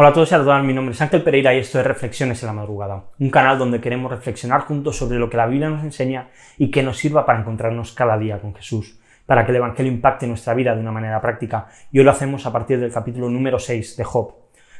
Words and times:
Hola 0.00 0.10
a 0.10 0.12
todos 0.12 0.30
y 0.30 0.34
a 0.36 0.38
todas, 0.38 0.62
mi 0.62 0.72
nombre 0.72 0.94
es 0.94 1.02
Ángel 1.02 1.24
Pereira 1.24 1.52
y 1.52 1.58
esto 1.58 1.80
es 1.80 1.84
Reflexiones 1.84 2.40
en 2.40 2.46
la 2.46 2.52
Madrugada, 2.52 3.06
un 3.18 3.30
canal 3.30 3.58
donde 3.58 3.80
queremos 3.80 4.12
reflexionar 4.12 4.60
juntos 4.60 4.96
sobre 4.96 5.18
lo 5.18 5.28
que 5.28 5.36
la 5.36 5.48
Biblia 5.48 5.70
nos 5.70 5.82
enseña 5.82 6.28
y 6.56 6.70
que 6.70 6.84
nos 6.84 6.98
sirva 6.98 7.26
para 7.26 7.40
encontrarnos 7.40 7.94
cada 7.94 8.16
día 8.16 8.40
con 8.40 8.54
Jesús, 8.54 9.00
para 9.26 9.44
que 9.44 9.50
el 9.50 9.56
Evangelio 9.56 9.90
impacte 9.90 10.28
nuestra 10.28 10.54
vida 10.54 10.72
de 10.72 10.82
una 10.82 10.92
manera 10.92 11.20
práctica, 11.20 11.66
y 11.90 11.98
hoy 11.98 12.04
lo 12.04 12.12
hacemos 12.12 12.46
a 12.46 12.52
partir 12.52 12.78
del 12.78 12.92
capítulo 12.92 13.28
número 13.28 13.58
6 13.58 13.96
de 13.96 14.04
Job. 14.04 14.34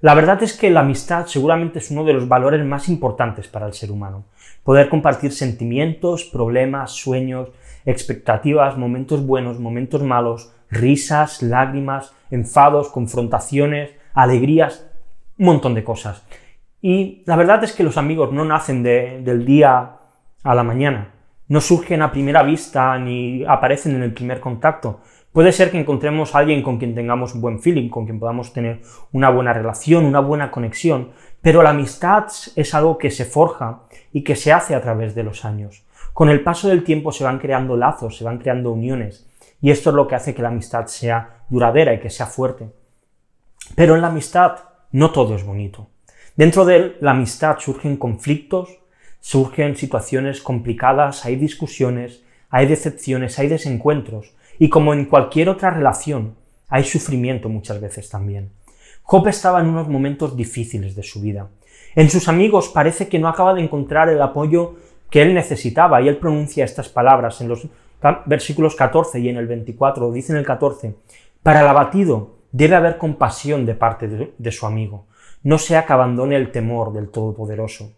La 0.00 0.14
verdad 0.14 0.42
es 0.42 0.56
que 0.56 0.70
la 0.70 0.80
amistad 0.80 1.26
seguramente 1.26 1.80
es 1.80 1.90
uno 1.90 2.04
de 2.04 2.14
los 2.14 2.26
valores 2.26 2.64
más 2.64 2.88
importantes 2.88 3.48
para 3.48 3.66
el 3.66 3.74
ser 3.74 3.90
humano. 3.90 4.24
Poder 4.64 4.88
compartir 4.88 5.32
sentimientos, 5.32 6.24
problemas, 6.24 6.92
sueños, 6.92 7.50
expectativas, 7.84 8.78
momentos 8.78 9.26
buenos, 9.26 9.60
momentos 9.60 10.02
malos, 10.02 10.54
risas, 10.70 11.42
lágrimas, 11.42 12.14
enfados, 12.30 12.88
confrontaciones, 12.88 13.90
alegrías, 14.14 14.86
un 15.38 15.46
montón 15.46 15.74
de 15.74 15.84
cosas. 15.84 16.24
Y 16.80 17.22
la 17.26 17.36
verdad 17.36 17.62
es 17.64 17.72
que 17.72 17.84
los 17.84 17.96
amigos 17.96 18.32
no 18.32 18.44
nacen 18.44 18.82
del 18.82 19.44
día 19.44 19.96
a 20.42 20.54
la 20.54 20.62
mañana, 20.64 21.14
no 21.48 21.60
surgen 21.60 22.02
a 22.02 22.10
primera 22.10 22.42
vista 22.42 22.98
ni 22.98 23.44
aparecen 23.44 23.94
en 23.94 24.02
el 24.02 24.12
primer 24.12 24.40
contacto. 24.40 25.00
Puede 25.32 25.52
ser 25.52 25.70
que 25.70 25.78
encontremos 25.78 26.34
a 26.34 26.38
alguien 26.38 26.62
con 26.62 26.78
quien 26.78 26.94
tengamos 26.94 27.34
un 27.34 27.40
buen 27.40 27.60
feeling, 27.60 27.88
con 27.88 28.04
quien 28.04 28.18
podamos 28.18 28.52
tener 28.52 28.82
una 29.12 29.30
buena 29.30 29.52
relación, 29.52 30.04
una 30.04 30.20
buena 30.20 30.50
conexión, 30.50 31.12
pero 31.40 31.62
la 31.62 31.70
amistad 31.70 32.26
es 32.56 32.74
algo 32.74 32.98
que 32.98 33.10
se 33.10 33.24
forja 33.24 33.82
y 34.12 34.24
que 34.24 34.36
se 34.36 34.52
hace 34.52 34.74
a 34.74 34.82
través 34.82 35.14
de 35.14 35.22
los 35.22 35.44
años. 35.44 35.86
Con 36.12 36.28
el 36.28 36.42
paso 36.42 36.68
del 36.68 36.84
tiempo 36.84 37.12
se 37.12 37.24
van 37.24 37.38
creando 37.38 37.76
lazos, 37.76 38.18
se 38.18 38.24
van 38.24 38.38
creando 38.38 38.72
uniones, 38.72 39.26
y 39.62 39.70
esto 39.70 39.90
es 39.90 39.96
lo 39.96 40.06
que 40.06 40.16
hace 40.16 40.34
que 40.34 40.42
la 40.42 40.48
amistad 40.48 40.86
sea 40.86 41.44
duradera 41.48 41.94
y 41.94 42.00
que 42.00 42.10
sea 42.10 42.26
fuerte. 42.26 42.68
Pero 43.74 43.94
en 43.94 44.02
la 44.02 44.08
amistad 44.08 44.56
no 44.92 45.10
todo 45.10 45.34
es 45.34 45.44
bonito. 45.44 45.88
Dentro 46.36 46.64
de 46.64 46.96
la 47.00 47.10
amistad 47.10 47.58
surgen 47.58 47.96
conflictos, 47.96 48.78
surgen 49.20 49.76
situaciones 49.76 50.40
complicadas, 50.40 51.24
hay 51.24 51.36
discusiones, 51.36 52.22
hay 52.50 52.66
decepciones, 52.66 53.38
hay 53.38 53.48
desencuentros, 53.48 54.34
y 54.58 54.68
como 54.68 54.92
en 54.92 55.06
cualquier 55.06 55.48
otra 55.48 55.70
relación, 55.70 56.36
hay 56.68 56.84
sufrimiento 56.84 57.48
muchas 57.48 57.80
veces 57.80 58.08
también. 58.08 58.50
Job 59.02 59.28
estaba 59.28 59.60
en 59.60 59.66
unos 59.66 59.88
momentos 59.88 60.36
difíciles 60.36 60.94
de 60.94 61.02
su 61.02 61.20
vida. 61.20 61.48
En 61.94 62.08
sus 62.08 62.28
amigos 62.28 62.68
parece 62.68 63.08
que 63.08 63.18
no 63.18 63.28
acaba 63.28 63.54
de 63.54 63.62
encontrar 63.62 64.08
el 64.08 64.22
apoyo 64.22 64.76
que 65.10 65.22
él 65.22 65.34
necesitaba, 65.34 66.00
y 66.00 66.08
él 66.08 66.18
pronuncia 66.18 66.64
estas 66.64 66.88
palabras 66.88 67.40
en 67.40 67.48
los 67.48 67.66
versículos 68.26 68.74
14 68.74 69.20
y 69.20 69.28
en 69.28 69.36
el 69.36 69.46
24, 69.46 70.10
dice 70.12 70.32
en 70.32 70.38
el 70.38 70.46
14, 70.46 70.94
para 71.42 71.60
el 71.60 71.66
abatido 71.66 72.41
debe 72.52 72.76
haber 72.76 72.98
compasión 72.98 73.66
de 73.66 73.74
parte 73.74 74.08
de, 74.36 74.52
su 74.52 74.66
amigo, 74.66 75.06
no 75.42 75.58
sea 75.58 75.84
que 75.84 75.92
abandone 75.92 76.36
el 76.36 76.52
temor 76.52 76.92
del 76.92 77.08
Todopoderoso. 77.08 77.92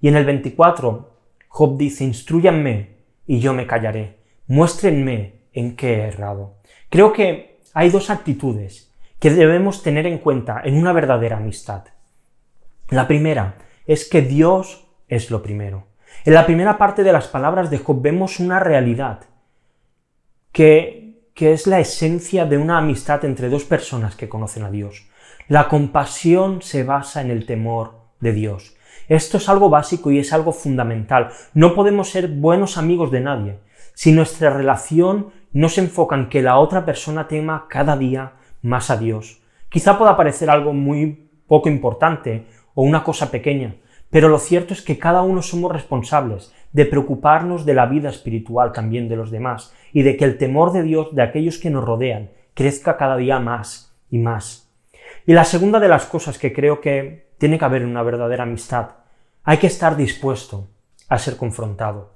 Y 0.00 0.08
en 0.08 0.16
el 0.16 0.24
24, 0.24 1.10
Job 1.48 1.78
dice, 1.78 2.04
instruyanme 2.04 2.96
y 3.26 3.38
yo 3.40 3.54
me 3.54 3.66
callaré, 3.66 4.18
muéstrenme 4.48 5.40
en 5.52 5.76
qué 5.76 5.94
he 5.94 6.08
errado. 6.08 6.56
Creo 6.88 7.12
que 7.12 7.60
hay 7.72 7.90
dos 7.90 8.10
actitudes 8.10 8.92
que 9.18 9.30
debemos 9.30 9.82
tener 9.82 10.06
en 10.06 10.18
cuenta 10.18 10.60
en 10.64 10.76
una 10.76 10.92
verdadera 10.92 11.36
amistad. 11.36 11.84
La 12.88 13.06
primera 13.06 13.56
es 13.86 14.08
que 14.08 14.22
Dios 14.22 14.88
es 15.08 15.30
lo 15.30 15.42
primero. 15.42 15.86
En 16.24 16.34
la 16.34 16.46
primera 16.46 16.76
parte 16.78 17.04
de 17.04 17.12
las 17.12 17.28
palabras 17.28 17.70
de 17.70 17.78
Job 17.78 18.02
vemos 18.02 18.40
una 18.40 18.58
realidad 18.58 19.20
que 20.52 20.99
que 21.40 21.54
es 21.54 21.66
la 21.66 21.80
esencia 21.80 22.44
de 22.44 22.58
una 22.58 22.76
amistad 22.76 23.24
entre 23.24 23.48
dos 23.48 23.64
personas 23.64 24.14
que 24.14 24.28
conocen 24.28 24.62
a 24.62 24.70
Dios. 24.70 25.06
La 25.48 25.68
compasión 25.68 26.60
se 26.60 26.84
basa 26.84 27.22
en 27.22 27.30
el 27.30 27.46
temor 27.46 27.94
de 28.20 28.34
Dios. 28.34 28.76
Esto 29.08 29.38
es 29.38 29.48
algo 29.48 29.70
básico 29.70 30.10
y 30.10 30.18
es 30.18 30.34
algo 30.34 30.52
fundamental. 30.52 31.30
No 31.54 31.74
podemos 31.74 32.10
ser 32.10 32.28
buenos 32.28 32.76
amigos 32.76 33.10
de 33.10 33.20
nadie 33.20 33.58
si 33.94 34.12
nuestra 34.12 34.50
relación 34.50 35.30
no 35.54 35.70
se 35.70 35.80
enfoca 35.80 36.14
en 36.14 36.28
que 36.28 36.42
la 36.42 36.58
otra 36.58 36.84
persona 36.84 37.26
tema 37.26 37.64
cada 37.70 37.96
día 37.96 38.34
más 38.60 38.90
a 38.90 38.98
Dios. 38.98 39.40
Quizá 39.70 39.96
pueda 39.96 40.18
parecer 40.18 40.50
algo 40.50 40.74
muy 40.74 41.30
poco 41.46 41.70
importante 41.70 42.44
o 42.74 42.82
una 42.82 43.02
cosa 43.02 43.30
pequeña, 43.30 43.76
pero 44.10 44.28
lo 44.28 44.38
cierto 44.38 44.74
es 44.74 44.82
que 44.82 44.98
cada 44.98 45.22
uno 45.22 45.40
somos 45.40 45.72
responsables 45.72 46.52
de 46.72 46.84
preocuparnos 46.84 47.64
de 47.64 47.74
la 47.74 47.86
vida 47.86 48.08
espiritual 48.10 48.72
también 48.72 49.08
de 49.08 49.16
los 49.16 49.30
demás 49.30 49.72
y 49.92 50.02
de 50.02 50.16
que 50.16 50.24
el 50.24 50.36
temor 50.36 50.72
de 50.72 50.82
Dios 50.82 51.14
de 51.14 51.22
aquellos 51.22 51.58
que 51.58 51.70
nos 51.70 51.84
rodean 51.84 52.30
crezca 52.54 52.96
cada 52.96 53.16
día 53.16 53.38
más 53.38 53.96
y 54.10 54.18
más. 54.18 54.70
Y 55.26 55.32
la 55.32 55.44
segunda 55.44 55.80
de 55.80 55.88
las 55.88 56.06
cosas 56.06 56.38
que 56.38 56.52
creo 56.52 56.80
que 56.80 57.30
tiene 57.38 57.58
que 57.58 57.64
haber 57.64 57.82
en 57.82 57.88
una 57.88 58.02
verdadera 58.02 58.42
amistad, 58.42 58.90
hay 59.44 59.58
que 59.58 59.68
estar 59.68 59.96
dispuesto 59.96 60.68
a 61.08 61.18
ser 61.18 61.36
confrontado. 61.36 62.12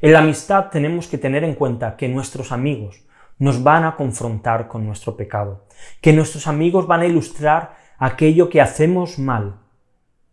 En 0.00 0.12
la 0.12 0.20
amistad 0.20 0.70
tenemos 0.70 1.08
que 1.08 1.18
tener 1.18 1.44
en 1.44 1.54
cuenta 1.54 1.96
que 1.96 2.08
nuestros 2.08 2.52
amigos 2.52 3.04
nos 3.38 3.62
van 3.62 3.84
a 3.84 3.96
confrontar 3.96 4.68
con 4.68 4.86
nuestro 4.86 5.16
pecado, 5.16 5.66
que 6.00 6.12
nuestros 6.12 6.46
amigos 6.46 6.86
van 6.86 7.00
a 7.00 7.06
ilustrar 7.06 7.76
aquello 7.98 8.48
que 8.48 8.60
hacemos 8.60 9.18
mal 9.18 9.60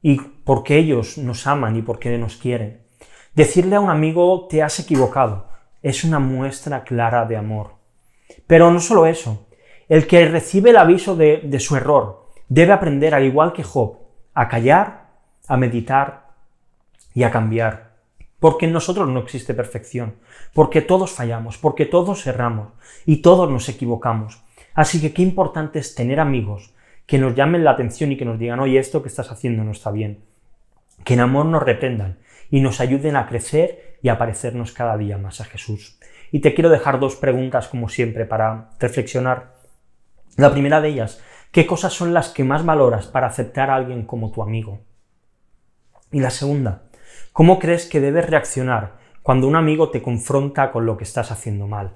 y 0.07 0.17
porque 0.17 0.77
ellos 0.77 1.17
nos 1.17 1.47
aman 1.47 1.77
y 1.77 1.81
porque 1.81 2.15
nos 2.19 2.35
quieren. 2.35 2.83
Decirle 3.33 3.75
a 3.75 3.79
un 3.79 3.89
amigo 3.89 4.45
te 4.47 4.61
has 4.61 4.79
equivocado 4.79 5.47
es 5.81 6.03
una 6.03 6.19
muestra 6.19 6.83
clara 6.83 7.25
de 7.25 7.35
amor. 7.35 7.71
Pero 8.45 8.69
no 8.69 8.79
solo 8.79 9.07
eso, 9.07 9.47
el 9.89 10.05
que 10.05 10.27
recibe 10.27 10.69
el 10.69 10.77
aviso 10.77 11.15
de, 11.15 11.41
de 11.43 11.59
su 11.59 11.75
error 11.75 12.29
debe 12.47 12.73
aprender, 12.73 13.15
al 13.15 13.23
igual 13.23 13.51
que 13.51 13.63
Job, 13.63 13.97
a 14.35 14.47
callar, 14.47 15.07
a 15.47 15.57
meditar 15.57 16.27
y 17.15 17.23
a 17.23 17.31
cambiar. 17.31 17.95
Porque 18.39 18.67
en 18.67 18.73
nosotros 18.73 19.09
no 19.09 19.21
existe 19.21 19.55
perfección, 19.55 20.17
porque 20.53 20.83
todos 20.83 21.13
fallamos, 21.13 21.57
porque 21.57 21.87
todos 21.87 22.27
erramos 22.27 22.73
y 23.07 23.23
todos 23.23 23.49
nos 23.49 23.69
equivocamos. 23.69 24.43
Así 24.75 25.01
que 25.01 25.13
qué 25.13 25.23
importante 25.23 25.79
es 25.79 25.95
tener 25.95 26.19
amigos 26.19 26.74
que 27.05 27.17
nos 27.17 27.35
llamen 27.35 27.63
la 27.63 27.71
atención 27.71 28.11
y 28.11 28.17
que 28.17 28.25
nos 28.25 28.39
digan, 28.39 28.59
oye, 28.59 28.79
esto 28.79 29.01
que 29.01 29.09
estás 29.09 29.31
haciendo 29.31 29.63
no 29.63 29.71
está 29.71 29.91
bien. 29.91 30.23
Que 31.03 31.13
en 31.13 31.19
amor 31.19 31.45
nos 31.45 31.63
reprendan 31.63 32.17
y 32.49 32.61
nos 32.61 32.79
ayuden 32.79 33.15
a 33.15 33.27
crecer 33.27 33.97
y 34.01 34.09
a 34.09 34.17
parecernos 34.17 34.71
cada 34.71 34.97
día 34.97 35.17
más 35.17 35.41
a 35.41 35.45
Jesús. 35.45 35.99
Y 36.31 36.39
te 36.39 36.53
quiero 36.53 36.69
dejar 36.69 36.99
dos 36.99 37.15
preguntas, 37.15 37.67
como 37.67 37.89
siempre, 37.89 38.25
para 38.25 38.69
reflexionar. 38.79 39.55
La 40.37 40.51
primera 40.51 40.81
de 40.81 40.89
ellas, 40.89 41.21
¿qué 41.51 41.65
cosas 41.65 41.93
son 41.93 42.13
las 42.13 42.29
que 42.29 42.43
más 42.43 42.65
valoras 42.65 43.07
para 43.07 43.27
aceptar 43.27 43.69
a 43.69 43.75
alguien 43.75 44.05
como 44.05 44.31
tu 44.31 44.41
amigo? 44.41 44.81
Y 46.11 46.19
la 46.19 46.29
segunda, 46.29 46.83
¿cómo 47.33 47.59
crees 47.59 47.87
que 47.87 48.01
debes 48.01 48.29
reaccionar 48.29 48.97
cuando 49.21 49.47
un 49.47 49.55
amigo 49.55 49.91
te 49.91 50.01
confronta 50.01 50.71
con 50.71 50.85
lo 50.85 50.97
que 50.97 51.03
estás 51.03 51.31
haciendo 51.31 51.67
mal? 51.67 51.95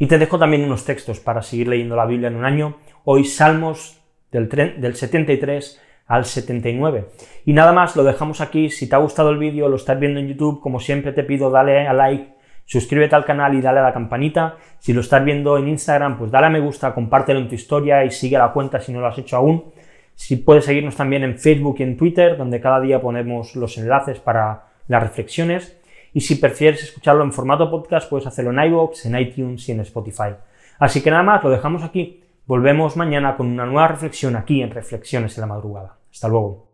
Y 0.00 0.06
te 0.06 0.16
dejo 0.16 0.38
también 0.38 0.64
unos 0.64 0.86
textos 0.86 1.20
para 1.20 1.42
seguir 1.42 1.68
leyendo 1.68 1.94
la 1.94 2.06
Biblia 2.06 2.28
en 2.28 2.36
un 2.36 2.46
año. 2.46 2.78
Hoy 3.04 3.24
Salmos 3.24 4.00
del, 4.32 4.48
del 4.48 4.96
73 4.96 5.78
al 6.06 6.24
79. 6.24 7.10
Y 7.44 7.52
nada 7.52 7.74
más, 7.74 7.94
lo 7.96 8.02
dejamos 8.02 8.40
aquí. 8.40 8.70
Si 8.70 8.88
te 8.88 8.96
ha 8.96 8.98
gustado 8.98 9.28
el 9.28 9.36
vídeo, 9.36 9.68
lo 9.68 9.76
estás 9.76 10.00
viendo 10.00 10.18
en 10.18 10.28
YouTube, 10.28 10.62
como 10.62 10.80
siempre 10.80 11.12
te 11.12 11.22
pido, 11.22 11.50
dale 11.50 11.86
a 11.86 11.92
like, 11.92 12.32
suscríbete 12.64 13.14
al 13.14 13.26
canal 13.26 13.54
y 13.54 13.60
dale 13.60 13.80
a 13.80 13.82
la 13.82 13.92
campanita. 13.92 14.56
Si 14.78 14.94
lo 14.94 15.02
estás 15.02 15.22
viendo 15.22 15.58
en 15.58 15.68
Instagram, 15.68 16.16
pues 16.16 16.30
dale 16.30 16.46
a 16.46 16.50
me 16.50 16.60
gusta, 16.60 16.94
compártelo 16.94 17.38
en 17.38 17.48
tu 17.48 17.54
historia 17.54 18.02
y 18.02 18.10
sigue 18.10 18.38
la 18.38 18.54
cuenta 18.54 18.80
si 18.80 18.94
no 18.94 19.02
lo 19.02 19.08
has 19.08 19.18
hecho 19.18 19.36
aún. 19.36 19.66
Si 20.14 20.36
puedes 20.36 20.64
seguirnos 20.64 20.96
también 20.96 21.24
en 21.24 21.38
Facebook 21.38 21.76
y 21.78 21.82
en 21.82 21.98
Twitter, 21.98 22.38
donde 22.38 22.58
cada 22.58 22.80
día 22.80 23.02
ponemos 23.02 23.54
los 23.54 23.76
enlaces 23.76 24.18
para 24.18 24.64
las 24.88 25.02
reflexiones. 25.02 25.78
Y 26.12 26.20
si 26.20 26.36
prefieres 26.36 26.82
escucharlo 26.82 27.22
en 27.24 27.32
formato 27.32 27.70
podcast, 27.70 28.08
puedes 28.08 28.26
hacerlo 28.26 28.50
en 28.50 28.64
iVoox, 28.70 29.06
en 29.06 29.18
iTunes 29.18 29.68
y 29.68 29.72
en 29.72 29.80
Spotify. 29.80 30.34
Así 30.78 31.02
que 31.02 31.10
nada 31.10 31.22
más, 31.22 31.44
lo 31.44 31.50
dejamos 31.50 31.82
aquí. 31.82 32.22
Volvemos 32.46 32.96
mañana 32.96 33.36
con 33.36 33.46
una 33.46 33.66
nueva 33.66 33.88
reflexión 33.88 34.34
aquí 34.34 34.62
en 34.62 34.70
Reflexiones 34.70 35.36
en 35.36 35.42
la 35.42 35.46
Madrugada. 35.46 35.96
Hasta 36.10 36.28
luego. 36.28 36.69